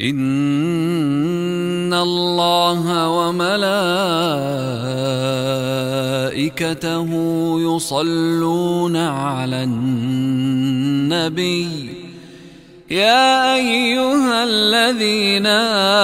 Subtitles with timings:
[0.00, 3.60] إن الله وملائكته
[7.60, 11.68] يصلون على النبي.
[12.90, 15.46] يا أيها الذين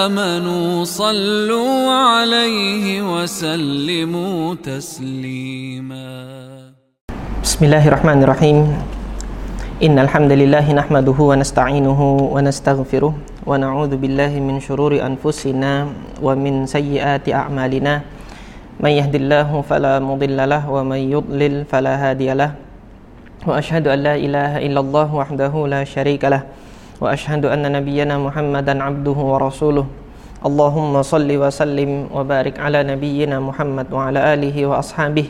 [0.04, 6.36] آمنوا صلوا عليه وسلموا تسليما.
[7.42, 8.85] بسم الله الرحمن الرحيم.
[9.76, 12.00] إن الحمد لله نحمده ونستعينه
[12.32, 13.12] ونستغفره
[13.44, 15.72] ونعوذ بالله من شرور أنفسنا
[16.24, 17.94] ومن سيئات أعمالنا
[18.80, 22.56] من يهد الله فلا مضل له ومن يضلل فلا هادي له
[23.44, 26.48] وأشهد أن لا إله إلا الله وحده لا شريك له
[27.04, 29.86] وأشهد أن نبينا محمدا عبده ورسوله
[30.40, 35.26] اللهم صل وسلم وبارك على نبينا محمد وعلى آله وأصحابه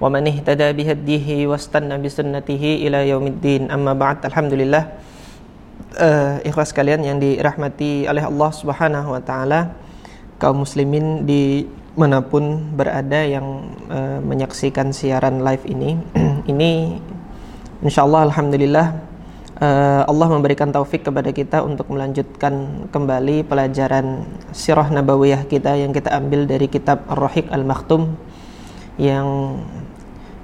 [0.00, 4.92] ومن اهتدى بهديه واستنى بسنته ila yaumiddin amma ba'd alhamdulillah
[5.96, 9.72] uh, ikhlas kalian yang dirahmati oleh Allah Subhanahu wa taala
[10.36, 11.64] kaum muslimin di
[11.96, 15.96] manapun berada yang uh, menyaksikan siaran live ini
[16.52, 17.00] ini
[17.80, 18.86] insyaallah alhamdulillah
[19.64, 26.12] uh, Allah memberikan taufik kepada kita untuk melanjutkan kembali pelajaran sirah nabawiyah kita yang kita
[26.12, 28.12] ambil dari kitab Ar-Rahiq Al-Maktum
[29.00, 29.60] yang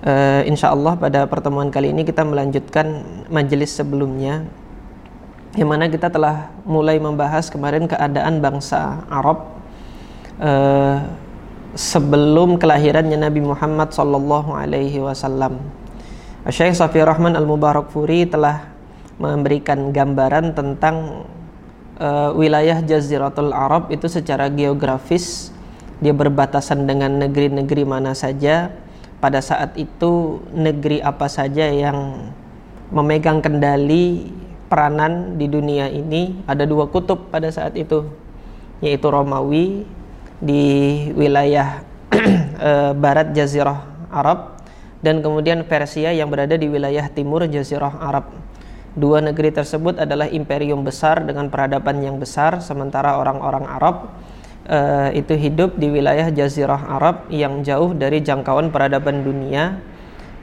[0.07, 4.47] uh, insya Allah pada pertemuan kali ini kita melanjutkan majelis sebelumnya
[5.59, 9.57] yang mana kita telah mulai membahas kemarin keadaan bangsa Arab
[10.39, 11.03] uh,
[11.73, 15.59] sebelum kelahirannya Nabi Muhammad Sallallahu Alaihi Wasallam.
[16.47, 18.71] Syekh Safi Rahman Al Mubarak Furi telah
[19.17, 21.25] memberikan gambaran tentang
[21.99, 25.51] uh, wilayah Jaziratul Arab itu secara geografis
[25.97, 28.69] dia berbatasan dengan negeri-negeri mana saja
[29.17, 32.29] pada saat itu negeri apa saja yang
[32.93, 34.29] memegang kendali
[34.67, 38.07] peranan di dunia ini ada dua kutub pada saat itu
[38.83, 39.87] yaitu Romawi
[40.37, 40.63] di
[41.17, 41.81] wilayah
[42.61, 44.61] e, barat Jazirah Arab
[45.01, 48.33] dan kemudian Persia yang berada di wilayah timur Jazirah Arab.
[48.97, 54.09] Dua negeri tersebut adalah imperium besar dengan peradaban yang besar sementara orang-orang Arab
[54.67, 59.79] uh, itu hidup di wilayah Jazirah Arab yang jauh dari jangkauan peradaban dunia.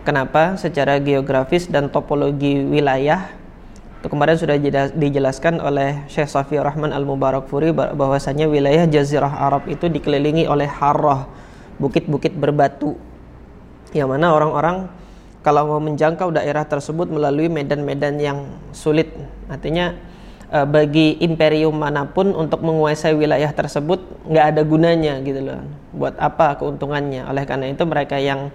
[0.05, 0.61] Kenapa?
[0.61, 3.33] Secara geografis dan topologi wilayah
[4.05, 4.61] itu kemarin sudah
[4.93, 10.69] dijelaskan oleh Syekh Safi Rahman Al Mubarak Furi bahwasanya wilayah Jazirah Arab itu dikelilingi oleh
[10.69, 11.25] harrah,
[11.81, 13.01] bukit-bukit berbatu.
[13.97, 14.93] Yang mana orang-orang
[15.41, 18.45] kalau mau menjangkau daerah tersebut melalui medan-medan yang
[18.77, 19.09] sulit.
[19.49, 19.97] Artinya
[20.55, 23.99] uh, bagi imperium mana pun untuk menguasai wilayah tersebut
[24.31, 25.61] nggak ada gunanya gitu loh.
[25.91, 27.27] Buat apa keuntungannya?
[27.27, 28.55] Oleh karena itu mereka yang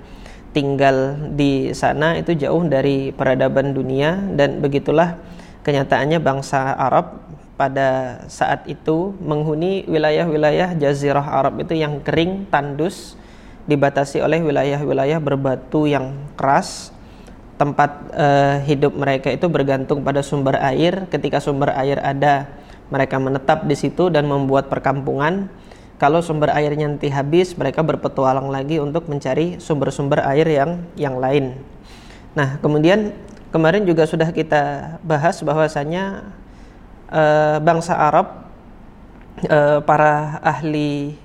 [0.56, 5.20] tinggal di sana itu jauh dari peradaban dunia dan begitulah
[5.62, 7.22] kenyataannya bangsa Arab
[7.54, 13.20] pada saat itu menghuni wilayah-wilayah jazirah Arab itu yang kering, tandus,
[13.68, 16.96] dibatasi oleh wilayah-wilayah berbatu yang keras
[17.60, 21.12] tempat uh, hidup mereka itu bergantung pada sumber air.
[21.12, 22.48] Ketika sumber air ada,
[22.88, 25.52] mereka menetap di situ dan membuat perkampungan.
[26.00, 31.60] Kalau sumber airnya nanti habis, mereka berpetualang lagi untuk mencari sumber-sumber air yang yang lain.
[32.32, 33.12] Nah, kemudian
[33.52, 36.32] kemarin juga sudah kita bahas bahwasanya
[37.12, 38.48] uh, bangsa Arab
[39.52, 41.20] uh, para ahli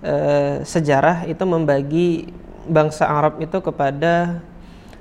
[0.00, 2.32] uh, sejarah itu membagi
[2.64, 4.40] bangsa Arab itu kepada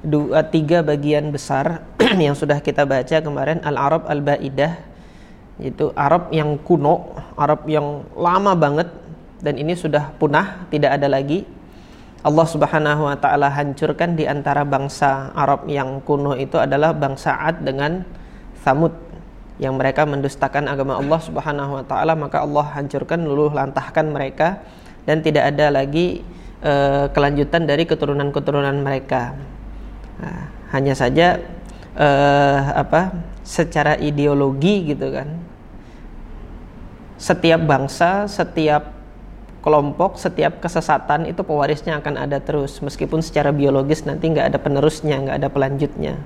[0.03, 1.81] dua tiga bagian besar
[2.25, 4.93] yang sudah kita baca kemarin al Arab al Baidah
[5.61, 8.89] itu Arab yang kuno, Arab yang lama banget
[9.43, 11.45] dan ini sudah punah, tidak ada lagi.
[12.23, 17.67] Allah Subhanahu wa taala hancurkan di antara bangsa Arab yang kuno itu adalah bangsa Ad
[17.67, 18.07] dengan
[18.63, 18.95] Samud
[19.59, 24.63] yang mereka mendustakan agama Allah Subhanahu wa taala maka Allah hancurkan luluh lantahkan mereka
[25.03, 26.23] dan tidak ada lagi
[26.63, 29.35] uh, kelanjutan dari keturunan-keturunan mereka.
[30.21, 31.41] Nah, hanya saja
[31.97, 33.13] uh, apa
[33.45, 35.29] secara ideologi gitu kan.
[37.17, 38.91] Setiap bangsa, setiap
[39.63, 45.23] kelompok, setiap kesesatan itu pewarisnya akan ada terus meskipun secara biologis nanti nggak ada penerusnya,
[45.23, 46.19] nggak ada pelanjutnya.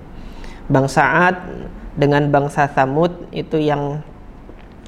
[0.68, 1.38] Bangsa Ad
[1.94, 4.02] dengan bangsa Samud itu yang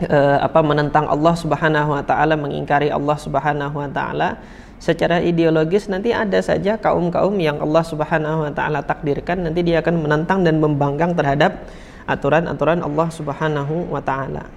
[0.10, 4.42] uh, apa menentang Allah Subhanahu wa taala, mengingkari Allah Subhanahu wa taala
[4.80, 10.08] secara ideologis nanti ada saja kaum-kaum yang Allah Subhanahu wa taala takdirkan nanti dia akan
[10.08, 11.68] menentang dan membangkang terhadap
[12.08, 14.48] aturan-aturan Allah Subhanahu wa taala.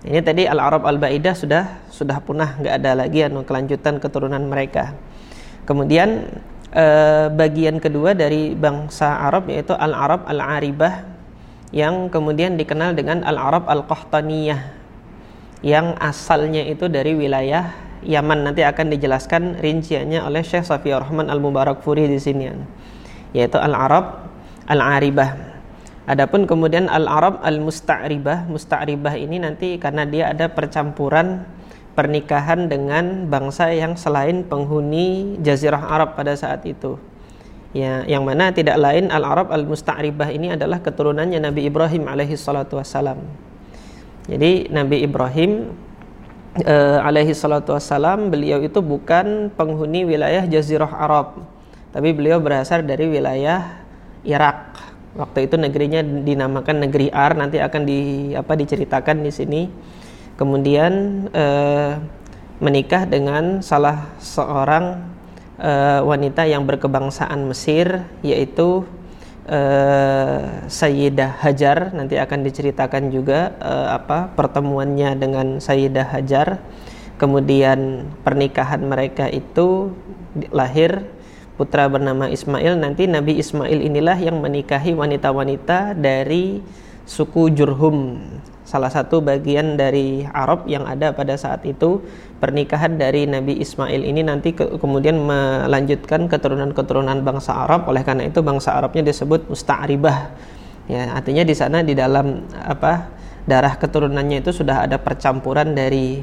[0.00, 4.96] Ini tadi Al-Arab Al-Baidah sudah sudah punah, nggak ada lagi anu kelanjutan keturunan mereka.
[5.64, 6.28] Kemudian
[6.74, 11.04] eh, bagian kedua dari bangsa Arab yaitu Al-Arab Al-Aribah
[11.70, 14.60] yang kemudian dikenal dengan Al-Arab Al-Qahtaniyah
[15.60, 21.84] yang asalnya itu dari wilayah Yaman nanti akan dijelaskan rinciannya oleh Syekh Safiur Rahman Al-Mubarak
[21.84, 22.48] Furi di sini
[23.36, 24.26] yaitu Al-Arab
[24.66, 25.36] Al-Aribah.
[26.10, 31.46] Adapun kemudian Al-Arab Al-Musta'ribah, Musta'ribah ini nanti karena dia ada percampuran
[31.94, 36.98] pernikahan dengan bangsa yang selain penghuni jazirah Arab pada saat itu.
[37.70, 43.22] Ya, yang mana tidak lain Al-Arab Al-Musta'ribah ini adalah keturunannya Nabi Ibrahim alaihi salatu wassalam.
[44.26, 45.70] Jadi Nabi Ibrahim
[46.58, 51.44] uh, alaihi salatu wassalam beliau itu bukan penghuni wilayah Jazirah Arab
[51.90, 53.82] tapi beliau berasal dari wilayah
[54.22, 54.78] Irak.
[55.18, 59.62] Waktu itu negerinya dinamakan negeri Ar nanti akan di apa diceritakan di sini.
[60.38, 61.98] Kemudian uh,
[62.62, 65.02] menikah dengan salah seorang
[65.58, 68.86] uh, wanita yang berkebangsaan Mesir yaitu
[69.50, 76.62] uh, Sayyidah Hajar nanti akan diceritakan juga uh, apa pertemuannya dengan Sayyidah Hajar.
[77.20, 79.92] Kemudian pernikahan mereka itu
[80.56, 81.04] lahir
[81.60, 82.80] putra bernama Ismail.
[82.80, 86.64] Nanti Nabi Ismail inilah yang menikahi wanita-wanita dari
[87.04, 88.16] suku Jurhum
[88.64, 92.00] salah satu bagian dari Arab yang ada pada saat itu
[92.40, 98.40] pernikahan dari Nabi Ismail ini nanti ke, kemudian melanjutkan keturunan-keturunan bangsa Arab oleh karena itu
[98.40, 100.32] bangsa Arabnya disebut musta'ribah
[100.88, 103.12] ya artinya di sana di dalam apa
[103.44, 106.18] darah keturunannya itu sudah ada percampuran dari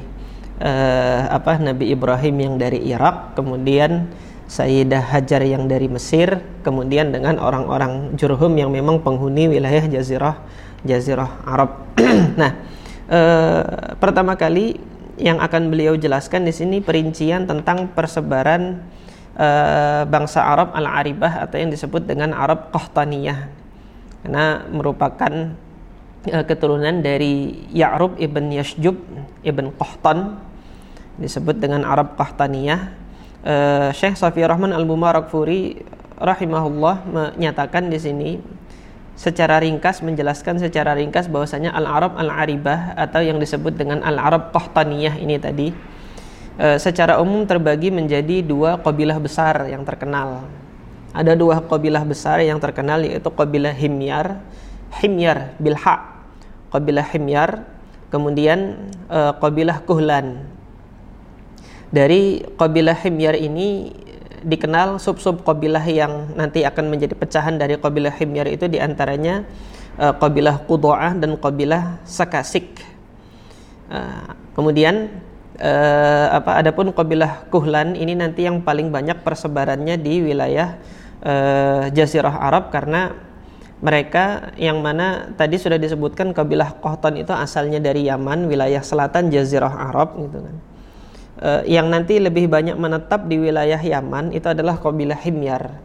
[0.58, 4.10] uh, apa Nabi Ibrahim yang dari Irak kemudian
[4.48, 10.40] Sayyidah Hajar yang dari Mesir kemudian dengan orang-orang Jurhum yang memang penghuni wilayah Jazirah
[10.88, 11.90] Jazirah Arab.
[12.40, 12.52] nah,
[13.10, 13.20] e,
[13.98, 14.78] pertama kali
[15.18, 18.80] yang akan beliau jelaskan di sini perincian tentang persebaran
[19.34, 19.48] e,
[20.06, 23.38] bangsa Arab al-Aribah atau yang disebut dengan Arab Qahtaniyah.
[24.22, 25.32] Karena merupakan
[26.26, 28.96] e, keturunan dari Ya'rub ibn Yashjub
[29.42, 30.38] ibn Qahtan
[31.18, 32.80] disebut dengan Arab Qahtaniyah.
[33.42, 33.54] E,
[33.94, 35.82] Syekh Safi Rahman Al-Mubarak Furi
[36.18, 38.30] rahimahullah menyatakan di sini
[39.18, 45.34] secara ringkas menjelaskan secara ringkas bahwasanya al-Arab al-Aribah atau yang disebut dengan al-Arab Qahtaniyah ini
[45.42, 45.74] tadi
[46.54, 50.46] e, secara umum terbagi menjadi dua kabilah besar yang terkenal.
[51.10, 54.38] Ada dua kabilah besar yang terkenal yaitu kabilah Himyar,
[55.02, 56.22] Himyar bilha,
[56.70, 57.66] kabilah Himyar,
[58.14, 59.18] kemudian e,
[59.82, 60.46] Kuhlan.
[61.90, 63.90] Dari kabilah Himyar ini
[64.44, 69.46] dikenal sub-sub kabilah yang nanti akan menjadi pecahan dari kabilah Himyar itu di antaranya
[69.98, 72.78] uh, kabilah Qudoah dan kabilah Sakasik.
[73.88, 75.08] Uh, kemudian
[75.58, 80.76] uh, apa adapun kabilah Kuhlan ini nanti yang paling banyak persebarannya di wilayah
[81.24, 83.16] uh, Jazirah Arab karena
[83.78, 89.70] mereka yang mana tadi sudah disebutkan kabilah Qahtan itu asalnya dari Yaman, wilayah selatan Jazirah
[89.70, 90.56] Arab gitu kan
[91.42, 95.80] uh, yang nanti lebih banyak menetap di wilayah Yaman itu adalah kabilah Himyar.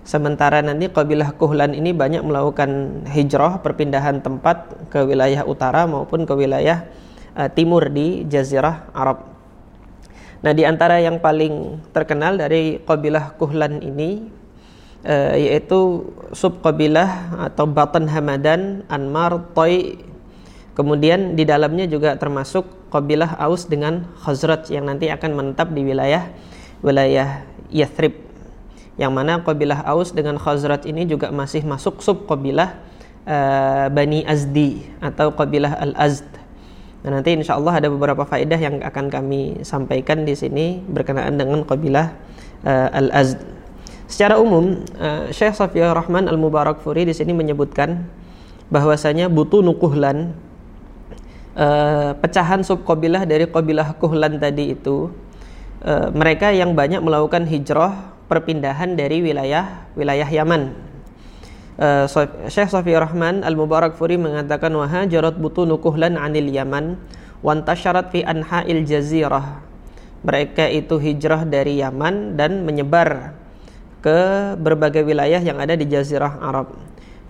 [0.00, 6.32] Sementara nanti kabilah Kuhlan ini banyak melakukan hijrah perpindahan tempat ke wilayah utara maupun ke
[6.34, 6.88] wilayah
[7.36, 9.28] uh, timur di Jazirah Arab.
[10.40, 14.24] Nah, di antara yang paling terkenal dari kabilah Kuhlan ini
[15.04, 20.00] uh, yaitu sub kabilah atau Batan Hamadan, Anmar, Toy,
[20.80, 26.28] Kemudian di dalamnya juga termasuk kabilah Aus dengan Khazraj yang nanti akan menetap di wilayah
[26.82, 28.18] wilayah Yathrib.
[28.98, 32.76] Yang mana kabilah Aus dengan Khazraj ini juga masih masuk sub kabilah
[33.24, 36.28] uh, Bani Azdi atau kabilah Al-Azd.
[37.00, 41.64] Nah, nanti insya Allah ada beberapa faedah yang akan kami sampaikan di sini berkenaan dengan
[41.64, 42.12] kabilah
[42.66, 43.40] uh, Al-Azd.
[44.10, 48.04] Secara umum, uh, Syekh Safiyah Rahman Al-Mubarak Furi di sini menyebutkan
[48.68, 50.36] bahwasanya butuh nukuhlan
[51.60, 55.12] uh, pecahan subkabilah dari kabilah Kuhlan tadi itu
[55.84, 60.88] uh, mereka yang banyak melakukan hijrah perpindahan dari wilayah wilayah Yaman.
[61.80, 62.04] Uh,
[62.48, 66.96] Syekh Safi Rahman Al Mubarak Furi mengatakan wahajarat butunu Kuhlan anil Yaman
[67.44, 69.64] wantasyarat fi anha'il jazirah.
[70.20, 73.32] Mereka itu hijrah dari Yaman dan menyebar
[74.04, 76.76] ke berbagai wilayah yang ada di jazirah Arab.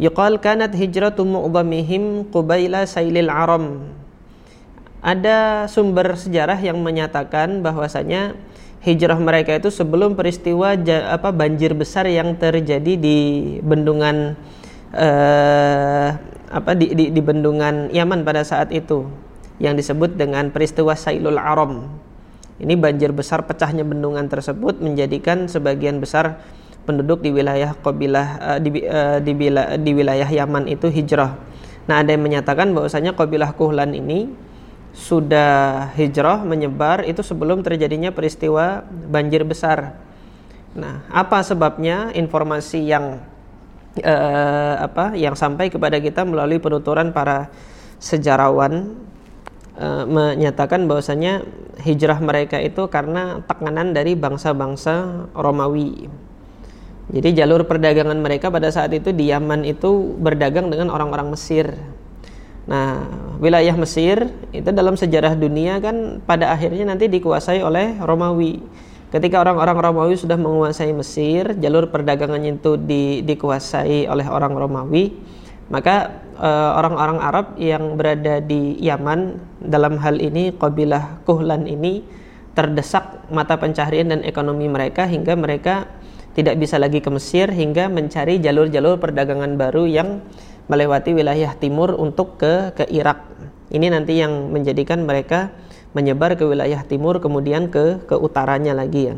[0.02, 3.86] Yuqal kanat hijratu mu'dhamihim qubaila sailil aram
[5.00, 8.36] ada sumber sejarah yang menyatakan bahwasanya
[8.84, 10.76] hijrah mereka itu sebelum peristiwa
[11.08, 13.18] apa banjir besar yang terjadi di
[13.60, 14.36] bendungan
[14.92, 16.08] eh,
[16.50, 19.08] apa di, di, di bendungan Yaman pada saat itu
[19.60, 21.86] yang disebut dengan peristiwa Sailul Aram.
[22.60, 26.44] Ini banjir besar pecahnya bendungan tersebut menjadikan sebagian besar
[26.84, 29.32] penduduk di wilayah kabilah uh, di, uh, di,
[29.80, 31.40] di wilayah Yaman itu hijrah.
[31.88, 34.28] Nah, ada yang menyatakan bahwasanya kabilah Kuhlan ini
[34.90, 39.94] sudah hijrah menyebar itu sebelum terjadinya peristiwa banjir besar.
[40.74, 43.22] Nah, apa sebabnya informasi yang
[43.98, 47.50] uh, apa yang sampai kepada kita melalui penuturan para
[47.98, 48.94] sejarawan
[49.78, 51.42] uh, menyatakan bahwasanya
[51.82, 56.06] hijrah mereka itu karena tekanan dari bangsa-bangsa Romawi.
[57.10, 61.74] Jadi jalur perdagangan mereka pada saat itu di Yaman itu berdagang dengan orang-orang Mesir.
[62.68, 63.08] Nah,
[63.40, 68.60] wilayah Mesir itu dalam sejarah dunia kan pada akhirnya nanti dikuasai oleh Romawi.
[69.10, 75.10] Ketika orang-orang Romawi sudah menguasai Mesir, jalur perdagangannya itu di, dikuasai oleh orang Romawi,
[75.66, 82.06] maka eh, orang-orang Arab yang berada di Yaman dalam hal ini kabilah Kuhlan ini
[82.54, 85.86] terdesak mata pencaharian dan ekonomi mereka hingga mereka
[86.34, 90.22] tidak bisa lagi ke Mesir hingga mencari jalur-jalur perdagangan baru yang
[90.70, 93.26] melewati wilayah timur untuk ke ke Irak.
[93.74, 95.50] Ini nanti yang menjadikan mereka
[95.90, 99.14] menyebar ke wilayah timur kemudian ke ke utaranya lagi ya.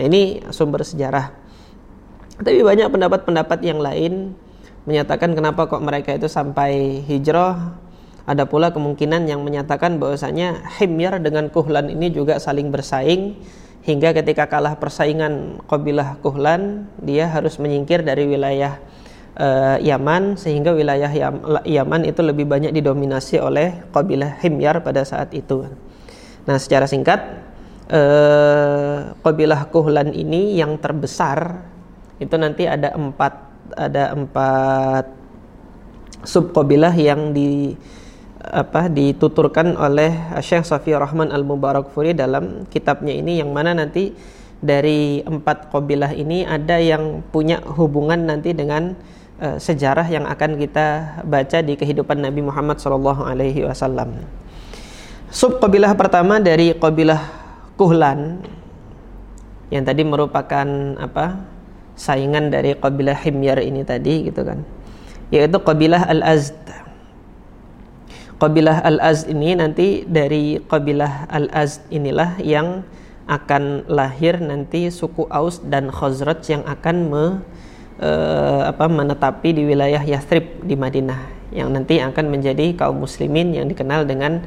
[0.00, 1.36] Nah, ini sumber sejarah.
[2.40, 4.32] Tapi banyak pendapat-pendapat yang lain
[4.88, 7.76] menyatakan kenapa kok mereka itu sampai hijrah.
[8.24, 13.36] Ada pula kemungkinan yang menyatakan bahwasanya Himyar dengan Kuhlan ini juga saling bersaing
[13.84, 18.80] hingga ketika kalah persaingan kabilah Kuhlan dia harus menyingkir dari wilayah
[19.38, 21.10] uh, Yaman sehingga wilayah
[21.66, 25.66] Yaman itu lebih banyak didominasi oleh kabilah Himyar pada saat itu.
[26.44, 27.20] Nah, secara singkat
[27.90, 31.66] uh, kabilah Kuhlan ini yang terbesar
[32.22, 33.32] itu nanti ada empat
[33.74, 35.04] ada empat
[36.24, 37.74] sub kabilah yang di
[38.44, 40.12] apa dituturkan oleh
[40.44, 44.12] Syekh Safi Rahman Al Mubarakfuri dalam kitabnya ini yang mana nanti
[44.60, 48.96] dari empat kabilah ini ada yang punya hubungan nanti dengan
[49.40, 53.24] uh, sejarah yang akan kita baca di kehidupan Nabi Muhammad SAW.
[53.24, 54.26] Alaihi Wasallam.
[55.34, 57.18] Sub kabilah pertama dari kabilah
[57.74, 58.38] Kuhlan
[59.74, 60.66] yang tadi merupakan
[61.00, 61.42] apa
[61.98, 64.62] saingan dari kabilah Himyar ini tadi gitu kan
[65.34, 66.54] yaitu kabilah Al-Azd
[68.38, 72.86] kabilah Al-Azd ini nanti dari kabilah Al-Azd inilah yang
[73.24, 77.24] akan lahir nanti suku Aus dan Khazraj yang akan me,
[78.00, 83.70] uh, apa menetapi di wilayah Yathrib di Madinah yang nanti akan menjadi kaum muslimin yang
[83.70, 84.42] dikenal dengan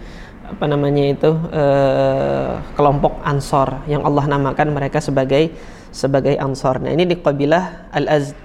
[0.48, 5.51] apa namanya itu eh, kelompok Ansor yang Allah namakan mereka sebagai
[5.92, 6.80] sebagai Ansor.
[6.80, 8.36] Nah ini di kabilah Al Azd.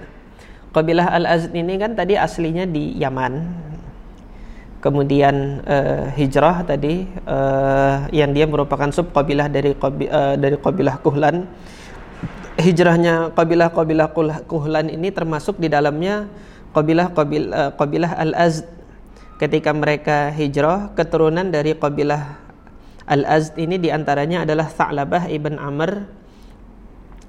[0.75, 3.33] Kabilah Al Azd ini kan tadi aslinya di Yaman.
[4.83, 9.71] Kemudian eh, hijrah tadi eh, yang dia merupakan sub kabilah dari
[10.35, 11.47] dari kabilah Kuhlan.
[12.53, 14.13] Hijrahnya kabilah-kabilah
[14.45, 16.29] Kuhlan ini termasuk di dalamnya
[16.71, 18.69] kabilah kabilah, kabilah Al Azd
[19.41, 22.39] ketika mereka hijrah keturunan dari kabilah
[23.03, 26.07] Al-Azd ini di antaranya adalah Sa'labah ibn Amr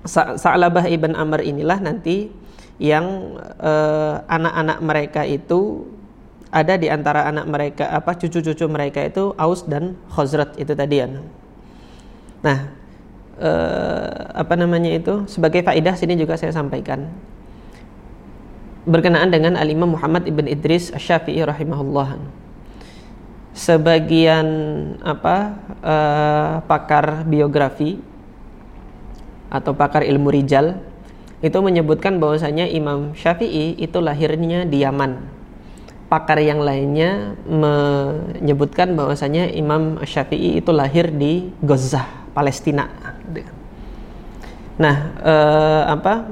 [0.07, 2.31] Sa'labah ibn Amr inilah nanti
[2.79, 5.89] yang eh, anak-anak uh, mereka itu
[6.55, 11.11] ada di antara anak mereka apa cucu-cucu mereka itu Aus dan Khazrat itu tadi ya.
[12.45, 12.59] Nah,
[13.39, 17.11] uh, apa namanya itu sebagai faidah sini juga saya sampaikan
[18.85, 22.21] berkenaan dengan Al-Imam Muhammad ibn Idris Asy-Syafi'i rahimahullah.
[23.55, 24.47] Sebagian
[25.01, 28.03] apa uh, pakar biografi
[29.49, 30.83] atau pakar ilmu rijal
[31.39, 35.23] itu menyebutkan bahwasanya Imam Syafi'i itu lahirnya di Yaman.
[36.11, 43.14] Pakar yang lainnya menyebutkan bahwasanya Imam Syafi'i itu lahir di Gaza, Palestina.
[44.75, 46.29] Nah, eh, apa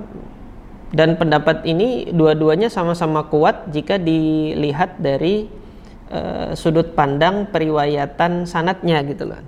[0.93, 5.49] dan pendapat ini dua-duanya sama-sama kuat jika dilihat dari
[6.13, 9.41] uh, sudut pandang periwayatan sanatnya gitu loh.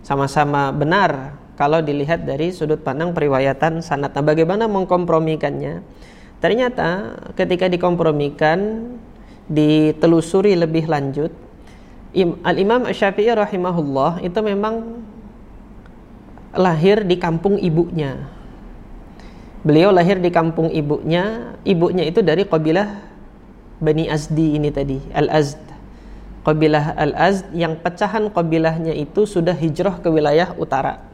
[0.00, 4.16] Sama-sama benar kalau dilihat dari sudut pandang periwayatan sanat.
[4.16, 5.84] Nah, bagaimana mengkompromikannya?
[6.40, 8.88] Ternyata ketika dikompromikan,
[9.46, 11.30] ditelusuri lebih lanjut,
[12.42, 15.04] Al-Imam Syafi'i rahimahullah itu memang
[16.52, 18.28] lahir di kampung ibunya
[19.62, 22.98] Beliau lahir di kampung ibunya, ibunya itu dari kabilah
[23.78, 25.62] Bani Azdi ini tadi, Al-Azd.
[26.42, 31.06] Kabilah Al-Azd yang pecahan kabilahnya itu sudah hijrah ke wilayah utara.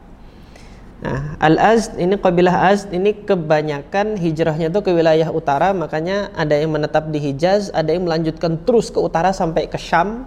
[1.05, 6.73] Nah, Al-Azd ini kabilah Azd ini kebanyakan hijrahnya itu ke wilayah utara, makanya ada yang
[6.73, 10.25] menetap di Hijaz, ada yang melanjutkan terus ke utara sampai ke Syam.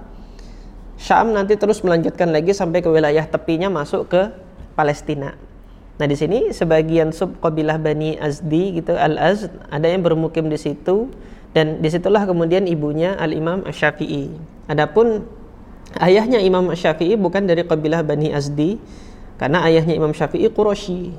[0.95, 4.31] Syam nanti terus melanjutkan lagi sampai ke wilayah tepinya masuk ke
[4.73, 5.35] Palestina.
[6.01, 10.59] Nah di sini sebagian sub kabilah Bani Azdi gitu Al Azd ada yang bermukim di
[10.59, 11.13] situ
[11.53, 14.33] dan di situlah kemudian ibunya Al Imam Asy-Syafi'i.
[14.67, 15.29] Adapun
[16.01, 18.81] ayahnya Imam Syafi'i bukan dari kabilah Bani Azdi
[19.37, 21.13] karena ayahnya Imam Syafi'i Quraisy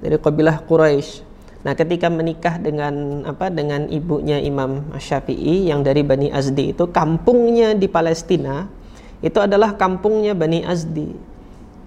[0.00, 6.30] dari kabilah Quraisy Nah, ketika menikah dengan apa dengan ibunya Imam Syafi'i yang dari Bani
[6.30, 8.70] Azdi itu kampungnya di Palestina
[9.18, 11.10] itu adalah kampungnya Bani Azdi.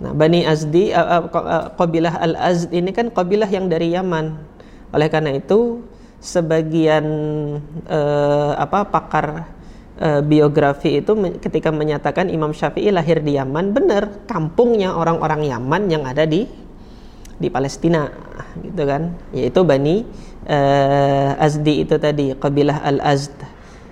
[0.02, 4.34] Nah, Bani Azdi uh, uh, kabilah Al-Azd ini kan kabilah yang dari Yaman.
[4.98, 5.86] Oleh karena itu
[6.18, 7.06] sebagian
[7.86, 9.46] uh, apa pakar
[10.02, 16.04] uh, biografi itu ketika menyatakan Imam Syafi'i lahir di Yaman, benar kampungnya orang-orang Yaman yang
[16.10, 16.50] ada di
[17.38, 18.10] di Palestina
[18.58, 19.14] gitu kan?
[19.38, 20.02] Yaitu Bani
[20.50, 23.38] uh, Azdi itu tadi kabilah Al-Azd.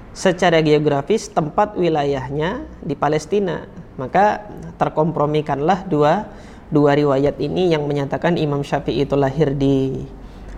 [0.09, 4.47] Secara geografis tempat wilayahnya di Palestina maka
[4.79, 6.31] terkompromikanlah dua
[6.71, 9.99] dua riwayat ini yang menyatakan Imam Syafi'i itu lahir di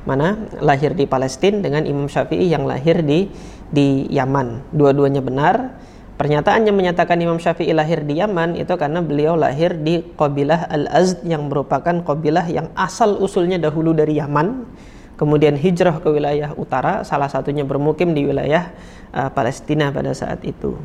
[0.05, 0.38] mana?
[0.62, 3.33] Lahir di Palestina dengan Imam Syafi'i yang lahir di
[3.71, 4.69] di Yaman.
[4.69, 5.81] Dua-duanya benar.
[6.21, 11.25] Pernyataan yang menyatakan Imam Syafi'i lahir di Yaman itu karena beliau lahir di Qabilah Al-Azd
[11.25, 14.69] yang merupakan Qabilah yang asal usulnya dahulu dari Yaman
[15.17, 18.69] kemudian hijrah ke wilayah utara salah satunya bermukim di wilayah
[19.13, 20.77] uh, Palestina pada saat itu.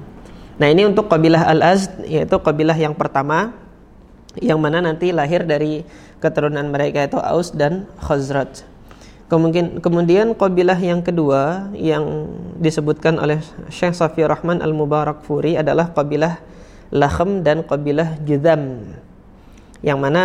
[0.57, 3.53] Nah, ini untuk Qabilah Al-Azd yaitu Qabilah yang pertama
[4.41, 5.85] yang mana nanti lahir dari
[6.21, 8.65] keturunan mereka itu Aus dan Khazraj.
[9.27, 12.31] Kemudian, kemudian kabilah yang kedua yang
[12.63, 13.43] disebutkan oleh
[13.75, 16.39] Syekh Safi Rahman Al-Mubarak Furi adalah kabilah
[16.95, 18.87] Lahem dan kabilah Judam.
[19.83, 20.23] Yang mana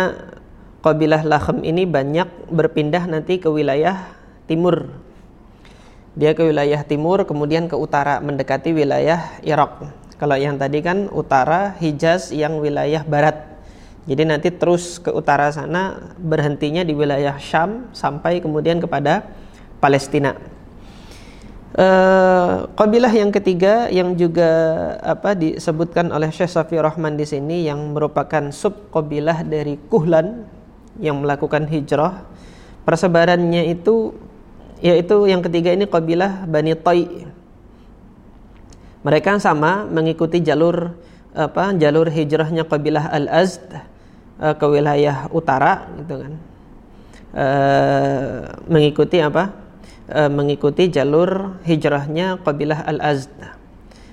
[0.86, 4.06] kabilah Lahem ini banyak berpindah nanti ke wilayah
[4.46, 4.86] timur.
[6.14, 10.01] Dia ke wilayah timur kemudian ke utara mendekati wilayah Irak.
[10.22, 13.42] Kalau yang tadi kan utara Hijaz yang wilayah barat.
[14.06, 19.26] Jadi nanti terus ke utara sana berhentinya di wilayah Syam sampai kemudian kepada
[19.82, 20.38] Palestina.
[21.74, 22.70] Uh,
[23.10, 24.50] yang ketiga yang juga
[25.02, 30.46] apa disebutkan oleh Syekh Safi Rahman di sini yang merupakan sub kabilah dari Kuhlan
[31.02, 32.22] yang melakukan hijrah.
[32.86, 34.14] Persebarannya itu
[34.78, 37.41] yaitu yang ketiga ini kabilah Bani Tai
[39.02, 40.94] mereka sama mengikuti jalur
[41.32, 43.64] apa jalur hijrahnya kabilah Al-Azd
[44.38, 46.32] uh, ke wilayah utara gitu kan
[47.34, 48.36] uh,
[48.68, 49.52] mengikuti apa
[50.12, 53.32] uh, mengikuti jalur hijrahnya kabilah Al-Azd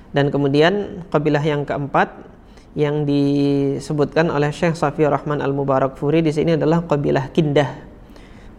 [0.10, 2.30] dan kemudian kabilah yang keempat
[2.78, 7.70] yang disebutkan oleh Syekh Safi Rahman Al-Mubarak Furi di sini adalah kabilah Kindah.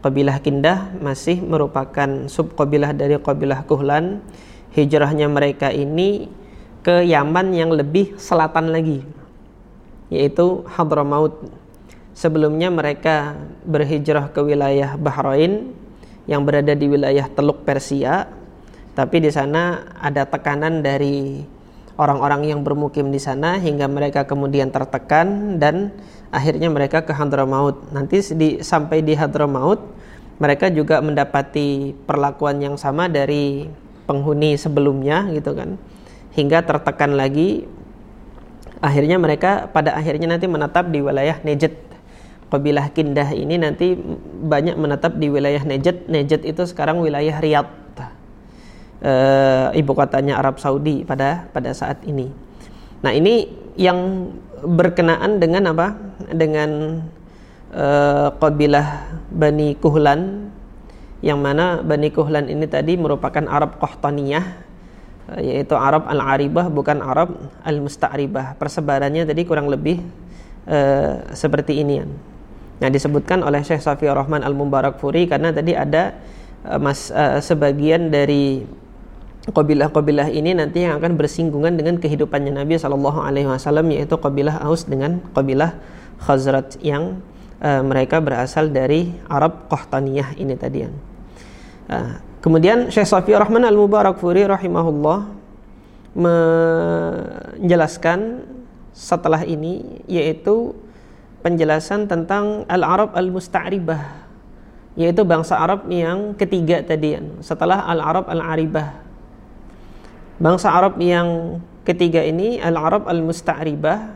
[0.00, 4.22] Kabilah Kindah masih merupakan sub kabilah dari kabilah Kuhlan.
[4.74, 6.30] Hijrahnya mereka ini
[6.80, 9.02] ke Yaman yang lebih selatan lagi
[10.11, 11.38] yaitu Hadramaut
[12.20, 13.33] Sebelumnya mereka
[13.64, 15.72] berhijrah ke wilayah Bahrain
[16.28, 18.28] yang berada di wilayah Teluk Persia,
[18.92, 21.40] tapi di sana ada tekanan dari
[21.96, 25.96] orang-orang yang bermukim di sana hingga mereka kemudian tertekan dan
[26.28, 27.88] akhirnya mereka ke Hadramaut.
[27.88, 29.80] Nanti di, sampai di Hadramaut
[30.37, 33.64] mereka juga mendapati perlakuan yang sama dari
[34.11, 35.79] penghuni sebelumnya gitu kan.
[36.35, 37.70] Hingga tertekan lagi
[38.83, 41.90] akhirnya mereka pada akhirnya nanti menetap di wilayah Najd
[42.51, 43.94] kabilah Kindah ini nanti
[44.42, 46.11] banyak menetap di wilayah Najd.
[46.11, 47.70] Najd itu sekarang wilayah Riyadh,
[49.01, 49.12] e,
[49.79, 52.29] ibu kotanya Arab Saudi pada pada saat ini.
[53.07, 53.46] Nah ini
[53.79, 54.29] yang
[54.66, 55.94] berkenaan dengan apa?
[56.35, 57.01] Dengan
[57.70, 57.87] e,
[58.35, 60.49] kabilah Bani Kuhlan,
[61.20, 64.44] yang mana Bani Kuhlan ini tadi merupakan Arab Qahtaniyah,
[65.37, 68.56] eh, yaitu Arab Al-Aribah bukan Arab Al-Musta'ribah.
[68.56, 70.00] Persebarannya tadi kurang lebih
[70.64, 70.78] e,
[71.37, 71.94] seperti ini.
[72.00, 72.06] Ya.
[72.80, 76.16] Nah disebutkan oleh Syekh Safi Rahman Al Mubarak Furi karena tadi ada
[76.64, 78.64] uh, mas uh, sebagian dari
[79.52, 84.88] kabilah-kabilah ini nanti yang akan bersinggungan dengan kehidupannya Nabi Shallallahu Alaihi Wasallam yaitu kabilah Aus
[84.88, 85.76] dengan kabilah
[86.24, 87.20] Khazraj yang
[87.61, 90.88] uh, mereka berasal dari Arab Qahtaniyah ini tadi
[91.90, 95.26] Uh, kemudian Syekh Safi Rahman Al Mubarak Furi rahimahullah
[96.14, 98.46] menjelaskan
[98.94, 100.79] setelah ini yaitu
[101.42, 104.22] penjelasan tentang al-Arab al-Musta'ribah
[104.94, 108.94] yaitu bangsa Arab yang ketiga tadi setelah al-Arab al-Aribah.
[110.38, 114.14] Bangsa Arab yang ketiga ini al-Arab al-Musta'ribah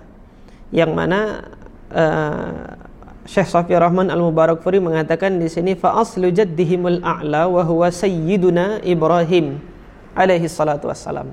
[0.71, 1.51] yang mana
[1.91, 2.84] uh,
[3.25, 9.65] Syekh Safi Rahman Al-Mubarakfuri mengatakan di sini fa aslu jaddihimul a'la wa huwa sayyiduna Ibrahim
[10.13, 11.33] alaihi salatu wassalam.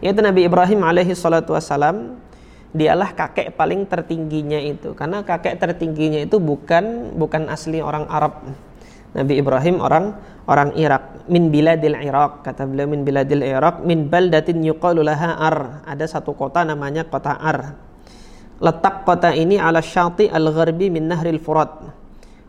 [0.00, 2.16] Yaitu Nabi Ibrahim alaihi salatu wassalam
[2.72, 4.96] dialah kakek paling tertingginya itu.
[4.96, 8.48] Karena kakek tertingginya itu bukan bukan asli orang Arab.
[9.12, 10.16] Nabi Ibrahim orang
[10.48, 11.28] orang Irak.
[11.28, 15.84] Min biladil Irak kata beliau min biladil Irak min baldatin yuqalu laha Ar.
[15.84, 17.87] Ada satu kota namanya kota Ar
[18.58, 21.98] letak kota ini ala syati al-gharbi min nahril Furat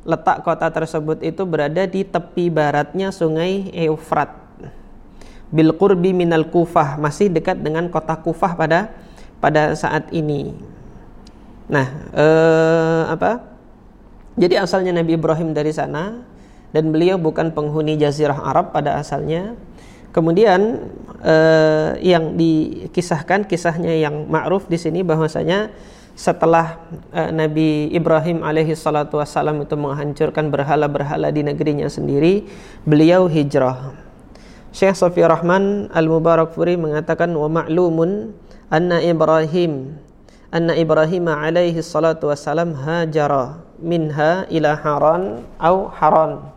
[0.09, 4.31] letak kota tersebut itu berada di tepi baratnya sungai Eufrat.
[5.49, 8.93] Bil qurbi minal Kufah masih dekat dengan kota Kufah pada
[9.41, 10.53] pada saat ini.
[11.69, 13.49] Nah eh, apa?
[14.39, 16.21] Jadi asalnya Nabi Ibrahim dari sana
[16.69, 19.57] dan beliau bukan penghuni jazirah Arab pada asalnya.
[20.09, 20.89] Kemudian
[21.21, 25.69] eh, yang dikisahkan kisahnya yang ma'ruf di sini bahwasanya
[26.19, 26.83] setelah
[27.15, 32.43] eh, Nabi Ibrahim alaihi salatu wassalam itu menghancurkan berhala-berhala di negerinya sendiri,
[32.83, 33.95] beliau hijrah.
[34.75, 38.35] Syekh Sofi Rahman Al-Mubarakfuri mengatakan wa ma'lumun
[38.67, 39.95] anna Ibrahim
[40.51, 46.53] anna Ibrahim alaihi salatu wassalam hajara minha ila Haran au Haran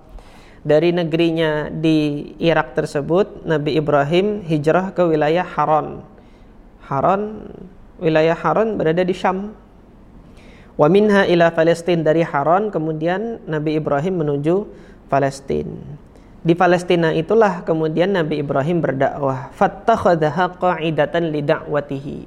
[0.67, 6.05] dari negerinya di Irak tersebut Nabi Ibrahim hijrah ke wilayah Haran.
[6.83, 7.49] Haran
[8.03, 9.55] wilayah Haran berada di Syam.
[10.75, 14.67] Wa minha ila Palestin dari Haran kemudian Nabi Ibrahim menuju
[15.07, 15.79] Palestina.
[16.43, 19.55] Di Palestina itulah kemudian Nabi Ibrahim berdakwah.
[19.55, 22.19] Fattakhadha qa'idatan li da'watihi.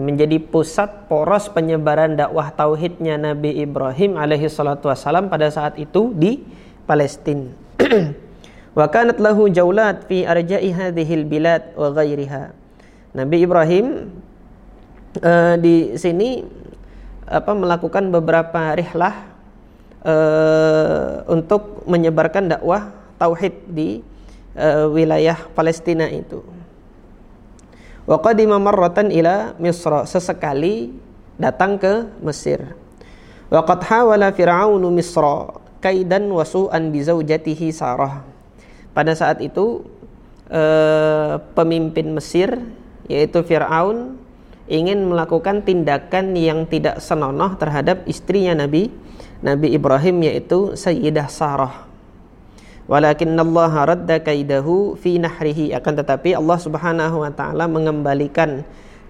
[0.00, 6.40] Menjadi pusat poros penyebaran dakwah tauhidnya Nabi Ibrahim alaihi salatu wasalam pada saat itu di
[6.88, 7.52] Palestina.
[8.78, 12.50] wa kanat lahu jaulat fi arja'i hadhil bilad wa ghairiha.
[13.12, 14.08] Nabi Ibrahim
[15.22, 16.42] uh, di sini
[17.24, 19.14] apa melakukan beberapa rihlah
[20.04, 24.00] uh, untuk menyebarkan dakwah tauhid di
[24.58, 26.42] uh, wilayah Palestina itu.
[28.04, 30.92] Wa qadima marratan ila Misra sesekali
[31.40, 32.60] datang ke Mesir.
[33.48, 38.24] Wa qad hawala fir'aunu Misra kaidan wasu'an bizaujatihi Sarah.
[38.92, 39.84] Pada saat itu
[40.48, 42.56] eh, pemimpin Mesir
[43.04, 44.16] yaitu Firaun
[44.68, 48.88] ingin melakukan tindakan yang tidak senonoh terhadap istrinya Nabi
[49.44, 51.84] Nabi Ibrahim yaitu Sayyidah Sarah.
[52.84, 58.64] Walakin Allah radda kaidahu fi nahrihi akan tetapi Allah Subhanahu wa taala mengembalikan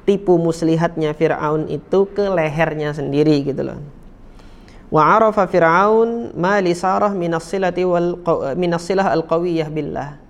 [0.07, 3.79] tipu muslihatnya Firaun itu ke lehernya sendiri gitu loh.
[4.95, 8.15] Wa arafa Fir'aun ma li Sarah minassilati wal
[8.55, 10.23] minassilah al-qawiyah billah.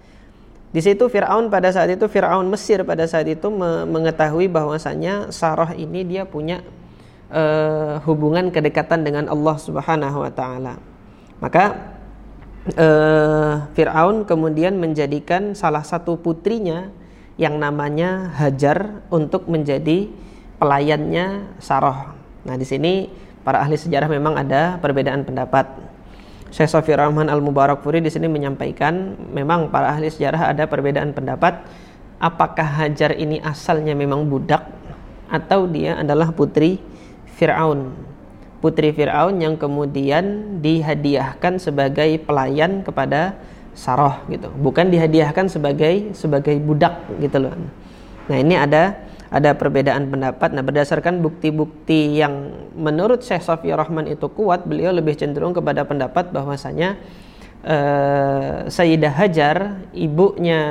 [0.75, 3.47] Di situ Fir'aun pada saat itu Fir'aun Mesir pada saat itu
[3.87, 6.67] mengetahui bahwasanya Sarah ini dia punya
[7.31, 10.75] uh, hubungan kedekatan dengan Allah Subhanahu wa taala.
[11.39, 11.95] Maka
[12.75, 16.91] uh, Fir'aun kemudian menjadikan salah satu putrinya
[17.39, 20.11] yang namanya Hajar untuk menjadi
[20.59, 22.19] pelayannya Sarah.
[22.43, 23.07] Nah, di sini
[23.47, 25.94] para ahli sejarah memang ada perbedaan pendapat.
[26.55, 31.67] Syekh Sofi Rahman Al-Mubarakfuri di sini menyampaikan memang para ahli sejarah ada perbedaan pendapat
[32.23, 34.63] apakah Hajar ini asalnya memang budak
[35.27, 36.79] atau dia adalah putri
[37.35, 37.91] Firaun.
[38.63, 43.35] Putri Firaun yang kemudian dihadiahkan sebagai pelayan kepada
[43.75, 44.47] Sarah gitu.
[44.55, 47.59] Bukan dihadiahkan sebagai sebagai budak gitu loh.
[48.31, 48.95] Nah, ini ada
[49.35, 50.55] ada perbedaan pendapat.
[50.55, 56.31] Nah, berdasarkan bukti-bukti yang menurut Syekh Safi Rahman itu kuat, beliau lebih cenderung kepada pendapat
[56.31, 56.95] bahwasanya
[57.67, 60.63] uh, Sayyidah Hajar, ibunya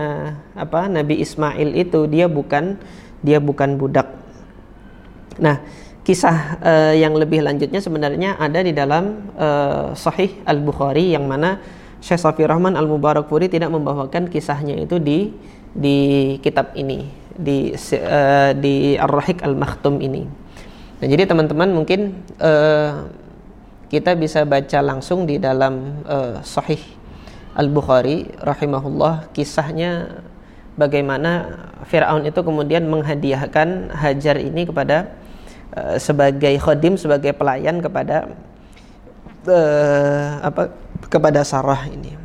[0.55, 2.79] apa Nabi Ismail itu dia bukan
[3.19, 4.07] dia bukan budak.
[5.43, 5.59] Nah,
[6.07, 11.59] kisah uh, yang lebih lanjutnya sebenarnya ada di dalam uh, Sahih Al Bukhari yang mana
[11.99, 15.35] Syekh Safi Rahman Al Mubarakfuri tidak membawakan kisahnya itu di
[15.73, 15.97] di
[16.39, 20.25] kitab ini di uh, di Ar-Rahiq Al-Makhtum ini.
[21.01, 23.09] Nah, jadi teman-teman mungkin uh,
[23.89, 26.81] kita bisa baca langsung di dalam uh, Sahih
[27.53, 30.23] Al-Bukhari rahimahullah kisahnya
[30.73, 35.13] bagaimana Firaun itu kemudian menghadiahkan Hajar ini kepada
[35.77, 38.33] uh, sebagai khadim sebagai pelayan kepada
[39.45, 40.73] uh, apa
[41.09, 42.17] kepada Sarah ini.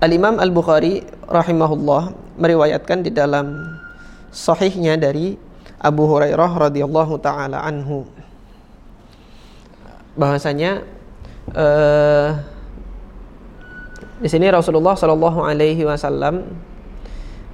[0.00, 3.76] Al-Imam Al-Bukhari rahimahullah meriwayatkan di dalam
[4.36, 5.40] sahihnya dari
[5.80, 8.04] Abu Hurairah radhiyallahu taala anhu.
[10.16, 10.84] Bahwasanya
[11.56, 12.36] uh,
[14.20, 16.52] di sini Rasulullah Shallallahu alaihi wasallam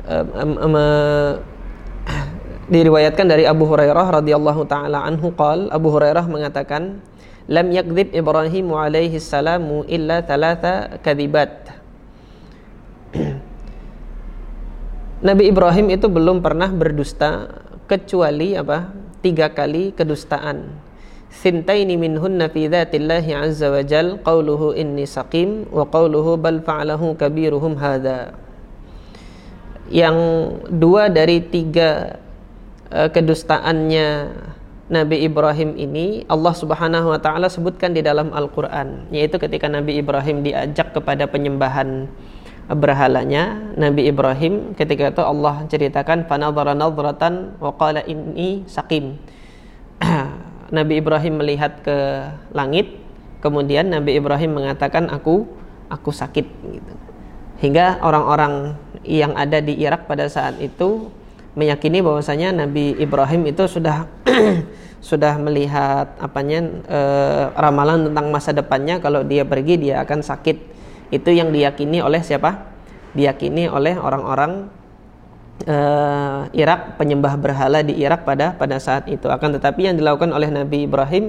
[0.06, 1.32] uh,
[2.70, 7.02] diriwayatkan dari Abu Hurairah radhiyallahu taala anhu qal Abu Hurairah mengatakan
[7.50, 11.81] lam yakdzib Ibrahim alaihi salamu illa thalatha kadzibat
[15.22, 17.46] Nabi Ibrahim itu belum pernah berdusta
[17.86, 18.90] kecuali apa?
[19.22, 20.66] Tiga kali kedustaan.
[21.30, 27.78] Thintaini minhunna fi dzatillahi azza wa jal qawluhu inni saqim wa qawluhu bal fa'alahu kabiruhum
[27.78, 28.34] hadha.
[29.94, 30.18] Yang
[30.74, 32.18] dua dari tiga
[32.90, 34.26] uh, kedustaannya
[34.90, 40.42] Nabi Ibrahim ini Allah Subhanahu wa taala sebutkan di dalam Al-Qur'an yaitu ketika Nabi Ibrahim
[40.42, 42.10] diajak kepada penyembahan
[42.70, 43.74] berhalanya.
[43.74, 49.18] Nabi Ibrahim ketika itu Allah ceritakan fanadhara nadratan wa qala inni saqim.
[50.76, 51.96] Nabi Ibrahim melihat ke
[52.54, 53.02] langit
[53.42, 55.44] kemudian Nabi Ibrahim mengatakan aku
[55.90, 56.94] aku sakit gitu.
[57.60, 58.74] Hingga orang-orang
[59.06, 61.10] yang ada di Irak pada saat itu
[61.58, 64.08] meyakini bahwasanya Nabi Ibrahim itu sudah
[65.02, 67.00] sudah melihat apanya e,
[67.54, 68.98] ramalan tentang masa depannya.
[68.98, 70.56] Kalau dia pergi dia akan sakit
[71.12, 72.72] itu yang diyakini oleh siapa?
[73.12, 74.72] Diyakini oleh orang-orang
[75.68, 79.28] uh, Irak penyembah berhala di Irak pada pada saat itu.
[79.28, 81.28] Akan tetapi yang dilakukan oleh Nabi Ibrahim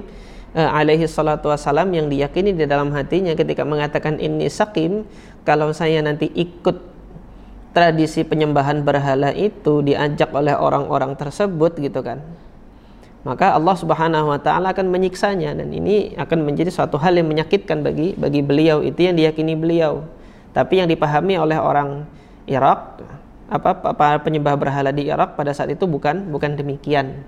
[0.55, 5.03] uh, alaihi salatu wasalam yang diyakini di dalam hatinya ketika mengatakan ini sakim
[5.43, 6.95] kalau saya nanti ikut
[7.73, 12.21] tradisi penyembahan berhala itu diajak oleh orang-orang tersebut gitu kan
[13.23, 17.79] maka Allah Subhanahu wa taala akan menyiksanya dan ini akan menjadi suatu hal yang menyakitkan
[17.79, 20.03] bagi bagi beliau itu yang diyakini beliau.
[20.51, 22.03] Tapi yang dipahami oleh orang
[22.51, 22.99] Irak
[23.47, 27.23] apa para penyembah berhala di Irak pada saat itu bukan bukan demikian.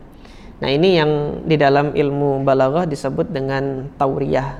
[0.60, 4.60] Nah, ini yang di dalam ilmu balaghah disebut dengan tauriyah.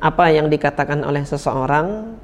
[0.00, 2.16] Apa yang dikatakan oleh seseorang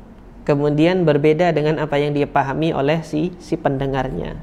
[0.49, 4.41] kemudian berbeda dengan apa yang dipahami oleh si si pendengarnya.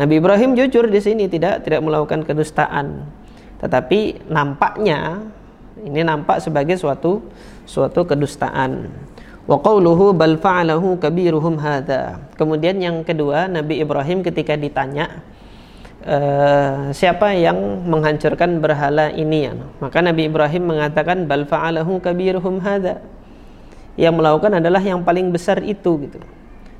[0.00, 3.04] Nabi Ibrahim jujur di sini tidak tidak melakukan kedustaan
[3.64, 5.24] tetapi nampaknya
[5.80, 7.24] ini nampak sebagai suatu
[7.64, 8.92] suatu kedustaan.
[9.48, 12.20] Wa qawluhu bal fa'alahu kabiruhum hadza.
[12.36, 15.24] Kemudian yang kedua Nabi Ibrahim ketika ditanya
[16.04, 17.56] uh, siapa yang
[17.88, 19.52] menghancurkan berhala ini ya.
[19.80, 23.00] Maka Nabi Ibrahim mengatakan bal fa'alahu kabiruhum hadza.
[23.96, 26.20] Yang melakukan adalah yang paling besar itu gitu.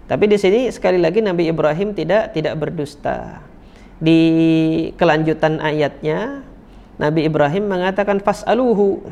[0.05, 3.41] Tapi di sini sekali lagi Nabi Ibrahim tidak tidak berdusta.
[4.01, 4.21] Di
[5.01, 6.45] kelanjutan ayatnya
[6.97, 9.03] Nabi Ibrahim mengatakan fas'aluhu.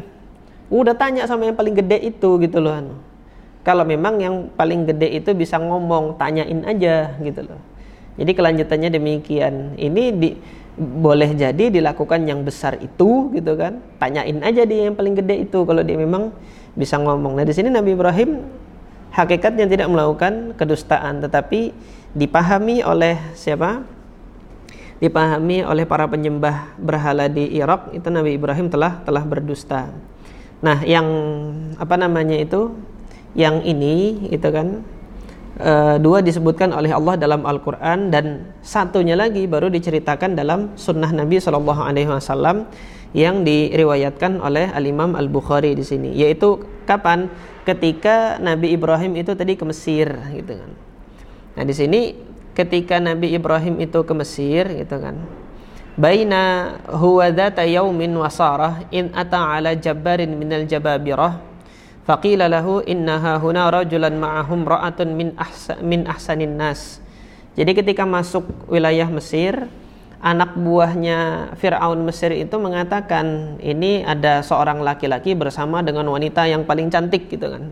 [0.73, 2.97] Udah tanya sama yang paling gede itu gitu loh.
[3.62, 7.61] Kalau memang yang paling gede itu bisa ngomong, tanyain aja gitu loh.
[8.18, 9.79] Jadi kelanjutannya demikian.
[9.79, 10.31] Ini di,
[10.79, 13.79] boleh jadi dilakukan yang besar itu gitu kan.
[14.01, 16.33] Tanyain aja dia yang paling gede itu kalau dia memang
[16.75, 17.37] bisa ngomong.
[17.38, 18.42] Nah, di sini Nabi Ibrahim
[19.12, 21.77] hakikatnya tidak melakukan kedustaan tetapi
[22.16, 23.85] dipahami oleh siapa?
[25.03, 29.91] Dipahami oleh para penyembah berhala di Irak itu Nabi Ibrahim telah telah berdusta.
[30.62, 31.07] Nah, yang
[31.75, 32.71] apa namanya itu?
[33.35, 33.95] Yang ini
[34.31, 34.87] itu kan
[35.59, 41.43] e, dua disebutkan oleh Allah dalam Al-Qur'an dan satunya lagi baru diceritakan dalam sunnah Nabi
[41.43, 42.71] Shallallahu alaihi wasallam
[43.11, 47.27] yang diriwayatkan oleh Al-Imam Al-Bukhari di sini yaitu kapan
[47.67, 50.71] ketika Nabi Ibrahim itu tadi ke Mesir gitu kan.
[51.59, 55.17] Nah, di sini ketika Nabi Ibrahim itu ke Mesir gitu kan.
[55.93, 61.37] Baina huwa dhata yaumin wa sarah in ata ala jabbarin minal jababirah
[62.09, 67.05] faqila lahu innaha huna rajulan ma'ahum ra'atun min ahsa, min ahsanin nas.
[67.53, 69.69] Jadi ketika masuk wilayah Mesir
[70.25, 76.88] anak buahnya Fir'aun Mesir itu mengatakan ini ada seorang laki-laki bersama dengan wanita yang paling
[76.88, 77.69] cantik gitu kan.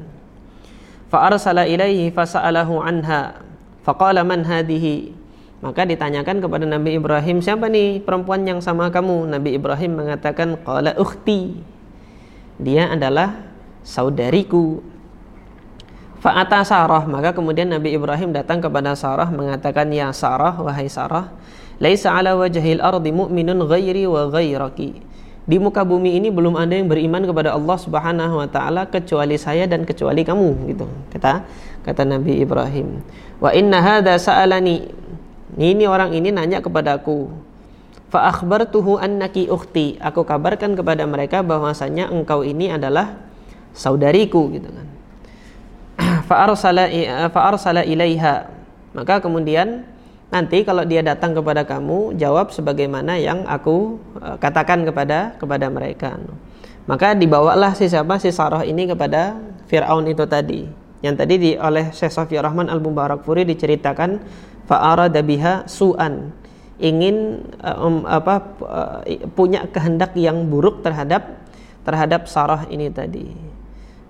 [1.09, 3.50] Fa arsala ilaihi fasa'alahu anha
[3.83, 5.13] Faqala man hadihi?
[5.61, 9.29] Maka ditanyakan kepada Nabi Ibrahim, siapa nih perempuan yang sama kamu?
[9.29, 11.61] Nabi Ibrahim mengatakan, qala ukhti.
[12.57, 13.45] Dia adalah
[13.85, 14.81] saudariku.
[16.21, 21.33] Fa'ata Sarah, maka kemudian Nabi Ibrahim datang kepada Sarah mengatakan, "Ya Sarah, wahai Sarah,
[21.81, 25.01] laisa ala wajhil ardi mu'minun ghairi wa ghairaki."
[25.49, 29.65] Di muka bumi ini belum ada yang beriman kepada Allah Subhanahu wa taala kecuali saya
[29.65, 30.87] dan kecuali kamu gitu.
[31.11, 31.43] Kata
[31.85, 33.01] kata Nabi Ibrahim.
[33.41, 34.93] Wa inna hadza sa'alani.
[35.59, 37.27] Ini orang ini nanya kepadaku.
[38.11, 39.99] Fa akhbartuhu annaki ukhti.
[39.99, 43.19] Aku kabarkan kepada mereka bahwasanya engkau ini adalah
[43.75, 44.89] saudariku gitu kan.
[46.29, 46.87] Fa arsala
[47.31, 48.51] fa arsala ilaiha.
[48.95, 49.87] Maka kemudian
[50.31, 56.19] nanti kalau dia datang kepada kamu jawab sebagaimana yang aku uh, katakan kepada kepada mereka.
[56.87, 59.39] Maka dibawalah si siapa si Sarah ini kepada
[59.71, 64.21] Firaun itu tadi yang tadi di oleh Syekh Safi Rahman Al Mubarakfuri diceritakan
[64.69, 66.33] fa'arada biha su'an
[66.81, 68.35] ingin uh, um, apa
[68.65, 68.99] uh,
[69.37, 71.41] punya kehendak yang buruk terhadap
[71.85, 73.33] terhadap Sarah ini tadi.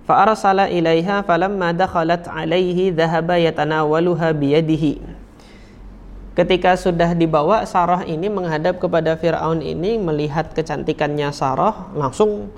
[0.07, 5.21] Fa'arsala ilaiha falamma dakhalat alaihi dhahaba yatanawaluha biyadihi.
[6.31, 12.51] ketika sudah dibawa Sarah ini menghadap kepada Firaun ini melihat kecantikannya Sarah langsung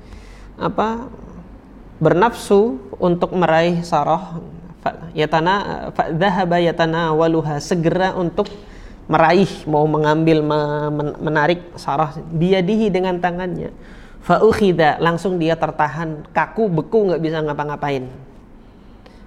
[0.62, 1.10] apa
[2.00, 4.40] bernafsu untuk meraih Sarah.
[5.16, 8.52] Yatana fadzahaba yatana waluha segera untuk
[9.08, 10.44] meraih mau mengambil
[11.20, 12.16] menarik Sarah.
[12.20, 13.72] Biadihi dengan tangannya.
[14.24, 16.24] Faukhida langsung dia tertahan.
[16.32, 18.08] Kaku beku nggak bisa ngapa-ngapain.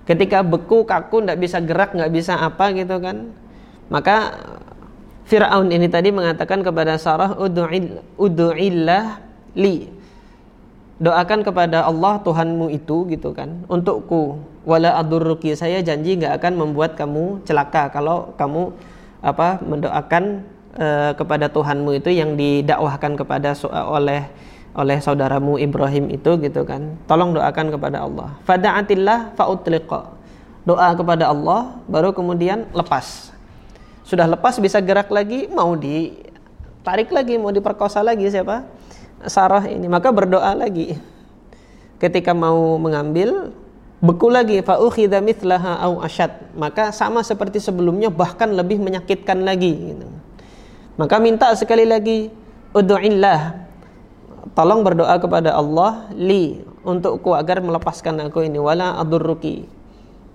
[0.07, 3.33] Ketika beku kaku nggak bisa gerak nggak bisa apa gitu kan.
[3.89, 4.39] Maka
[5.27, 9.05] Fir'aun ini tadi mengatakan kepada Sarah udu'illah
[9.59, 9.91] li
[10.97, 14.41] doakan kepada Allah Tuhanmu itu gitu kan untukku.
[14.67, 18.75] Wala adurruki saya janji nggak akan membuat kamu celaka kalau kamu
[19.23, 20.43] apa mendoakan
[20.75, 24.27] uh, kepada Tuhanmu itu yang didakwahkan kepada oleh
[24.77, 27.01] oleh saudaramu Ibrahim itu gitu kan.
[27.09, 28.37] Tolong doakan kepada Allah.
[28.45, 30.13] Fada'atillah fa'utliqa.
[30.67, 33.33] Doa kepada Allah baru kemudian lepas.
[34.05, 38.76] Sudah lepas bisa gerak lagi mau ditarik lagi mau diperkosa lagi siapa
[39.25, 39.89] Sarah ini.
[39.89, 41.01] Maka berdoa lagi.
[41.97, 43.57] Ketika mau mengambil
[44.05, 44.61] beku lagi.
[44.61, 44.77] Fa
[45.25, 46.05] mithlaha au
[46.57, 49.97] maka sama seperti sebelumnya bahkan lebih menyakitkan lagi.
[51.01, 52.29] Maka minta sekali lagi
[52.77, 53.65] ud'illah.
[54.57, 58.61] Tolong berdoa kepada Allah li untukku agar melepaskan aku ini.
[58.61, 59.69] Wala adurruki.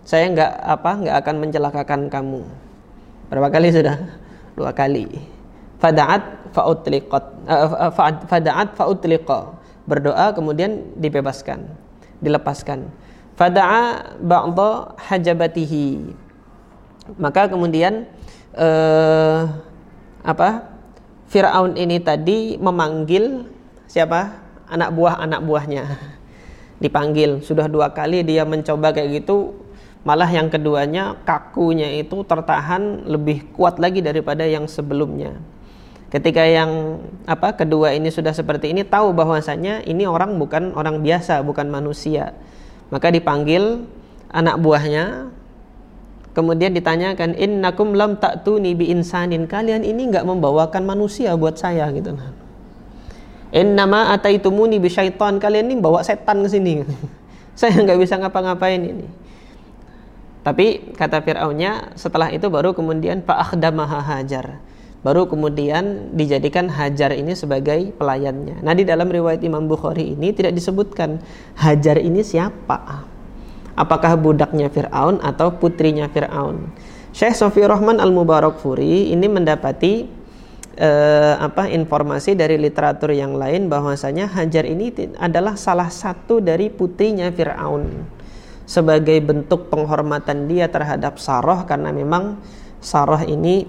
[0.01, 2.41] Saya enggak apa enggak akan mencelakakan kamu.
[3.29, 3.97] Berapa kali sudah?
[4.57, 5.40] Dua kali
[5.81, 7.91] fada'at fa'utliqat uh,
[8.29, 9.57] fada'at fa'utliqa.
[9.89, 11.65] Berdoa kemudian dibebaskan
[12.21, 12.87] dilepaskan.
[13.35, 16.13] Fada'a ba'dha hajabatihi.
[17.17, 18.05] Maka kemudian
[18.53, 19.49] uh,
[20.21, 20.69] apa
[21.25, 23.49] Firaun ini tadi memanggil
[23.89, 24.37] siapa?
[24.71, 25.83] Anak buah anak buahnya.
[26.83, 27.41] Dipanggil.
[27.41, 29.57] Sudah dua kali dia mencoba kayak gitu.
[30.01, 35.37] Malah yang keduanya kakunya itu tertahan lebih kuat lagi daripada yang sebelumnya
[36.11, 41.39] Ketika yang apa kedua ini sudah seperti ini tahu bahwasanya ini orang bukan orang biasa,
[41.39, 42.35] bukan manusia.
[42.91, 43.87] Maka dipanggil
[44.27, 45.31] anak buahnya
[46.35, 49.47] kemudian ditanyakan innakum lam ta'tuni bi insanin.
[49.47, 52.19] Kalian ini nggak membawakan manusia buat saya gitu.
[53.55, 55.39] Innama ataitumuni bi syaitan.
[55.39, 56.83] Kalian ini bawa setan ke sini.
[57.59, 59.07] saya nggak bisa ngapa-ngapain ini.
[60.43, 64.59] Tapi kata Fir'aunnya setelah itu baru kemudian fa'akhdamaha hajar
[65.01, 68.61] baru kemudian dijadikan Hajar ini sebagai pelayannya.
[68.61, 71.21] Nah di dalam riwayat Imam Bukhari ini tidak disebutkan
[71.57, 73.05] Hajar ini siapa.
[73.73, 76.69] Apakah budaknya Fir'aun atau putrinya Fir'aun.
[77.11, 80.05] Syekh Sofi Rahman Al-Mubarak Furi ini mendapati
[80.77, 87.27] eh, apa informasi dari literatur yang lain bahwasanya Hajar ini adalah salah satu dari putrinya
[87.33, 88.07] Fir'aun
[88.69, 92.39] sebagai bentuk penghormatan dia terhadap Sarah karena memang
[92.79, 93.67] Sarah ini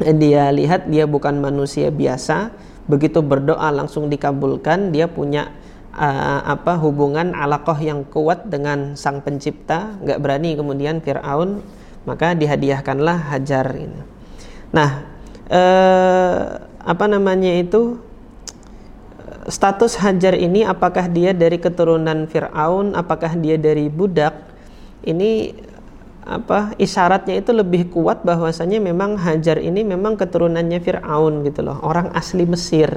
[0.00, 2.50] dia lihat dia bukan manusia biasa.
[2.84, 5.48] Begitu berdoa langsung dikabulkan dia punya
[5.94, 9.96] uh, apa hubungan alakoh yang kuat dengan sang pencipta.
[10.02, 11.62] Nggak berani kemudian Fir'aun
[12.04, 14.00] maka dihadiahkanlah Hajar ini.
[14.74, 14.90] Nah
[15.48, 16.42] uh,
[16.84, 18.00] apa namanya itu?
[19.44, 22.96] Status Hajar ini apakah dia dari keturunan Fir'aun?
[22.96, 24.32] Apakah dia dari budak?
[25.04, 25.52] Ini
[26.24, 31.76] apa isyaratnya itu lebih kuat bahwasanya memang Hajar ini memang keturunannya Firaun gitu loh.
[31.84, 32.88] Orang asli Mesir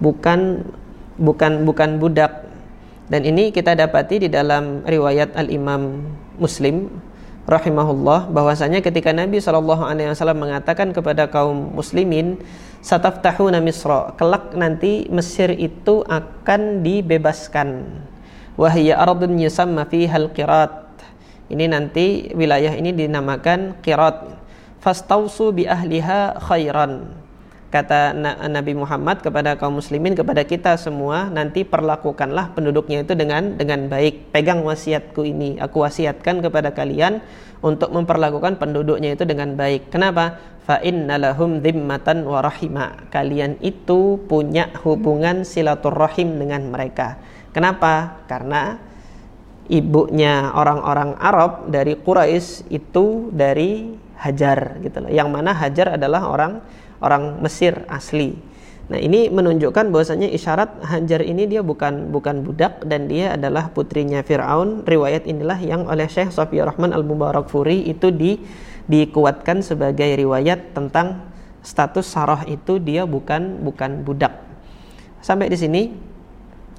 [0.00, 0.64] bukan
[1.20, 2.48] bukan bukan budak.
[3.04, 6.08] Dan ini kita dapati di dalam riwayat Al Imam
[6.40, 6.88] Muslim
[7.44, 12.40] rahimahullah bahwasanya ketika Nabi Wasallam mengatakan kepada kaum muslimin
[12.80, 17.84] sataftahuna misra kelak nanti Mesir itu akan dibebaskan.
[18.56, 20.83] Wahya ardun yusamma fiha al-qirat
[21.52, 24.40] ini nanti wilayah ini dinamakan Qirat.
[24.80, 27.24] Fastausu bi ahliha khairan.
[27.72, 28.14] Kata
[28.46, 34.30] Nabi Muhammad kepada kaum muslimin kepada kita semua nanti perlakukanlah penduduknya itu dengan dengan baik.
[34.30, 35.58] Pegang wasiatku ini.
[35.58, 37.18] Aku wasiatkan kepada kalian
[37.66, 39.90] untuk memperlakukan penduduknya itu dengan baik.
[39.90, 40.38] Kenapa?
[40.62, 42.94] Fa innalahum dhimmatan wa rahima.
[43.10, 47.18] Kalian itu punya hubungan silaturahim dengan mereka.
[47.50, 48.22] Kenapa?
[48.30, 48.78] Karena
[49.68, 55.10] ibunya orang-orang Arab dari Quraisy itu dari Hajar gitu loh.
[55.12, 56.52] Yang mana Hajar adalah orang
[57.04, 58.36] orang Mesir asli.
[58.84, 64.20] Nah, ini menunjukkan bahwasanya isyarat Hajar ini dia bukan bukan budak dan dia adalah putrinya
[64.20, 64.84] Firaun.
[64.84, 68.36] Riwayat inilah yang oleh Syekh Sofi Rahman Al-Mubarak Furi itu di
[68.84, 71.24] dikuatkan sebagai riwayat tentang
[71.64, 74.44] status Sarah itu dia bukan bukan budak.
[75.24, 75.82] Sampai di sini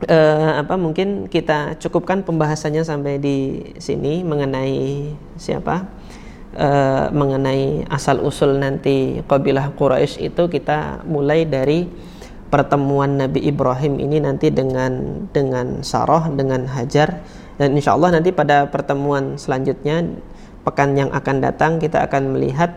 [0.04, 3.38] uh, apa mungkin kita cukupkan pembahasannya sampai di
[3.80, 5.88] sini mengenai siapa?
[6.56, 11.84] Uh, mengenai asal usul nanti kabilah Quraisy itu kita mulai dari
[12.48, 17.20] pertemuan Nabi Ibrahim ini nanti dengan dengan Sarah dengan Hajar.
[17.56, 20.04] Dan insya Allah nanti pada pertemuan selanjutnya
[20.64, 22.76] pekan yang akan datang kita akan melihat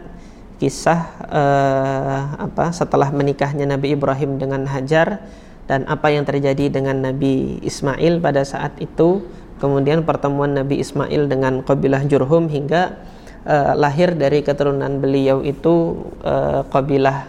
[0.58, 5.22] kisah uh, apa setelah menikahnya Nabi Ibrahim dengan Hajar
[5.68, 9.22] dan apa yang terjadi dengan Nabi Ismail pada saat itu
[9.60, 12.96] kemudian pertemuan Nabi Ismail dengan kabilah Jurhum hingga
[13.44, 17.28] uh, lahir dari keturunan beliau itu uh, kabilah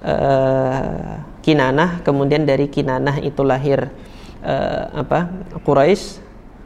[0.00, 3.92] uh, Kinanah kemudian dari Kinanah itu lahir
[4.40, 5.28] uh, apa
[5.60, 6.24] Quraisy.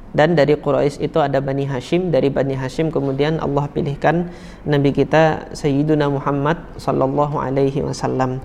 [0.08, 2.08] Dan dari Quraisy itu ada Bani Hashim.
[2.08, 4.32] Dari Bani Hashim kemudian Allah pilihkan
[4.64, 8.40] Nabi kita Sayyiduna Muhammad sallallahu alaihi wasallam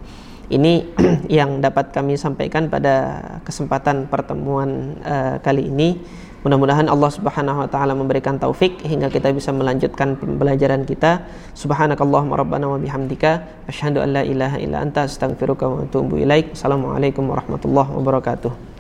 [0.51, 0.83] ini
[1.39, 6.01] yang dapat kami sampaikan pada kesempatan pertemuan uh, kali ini
[6.43, 11.23] Mudah-mudahan Allah Subhanahu wa taala memberikan taufik hingga kita bisa melanjutkan pembelajaran kita.
[11.55, 16.51] Subhanakallahumma rabbana wa bihamdika asyhadu an la ilaha illa anta astaghfiruka wa atubu ilaik.
[16.51, 18.72] Assalamualaikum warahmatullahi wabarakatuh.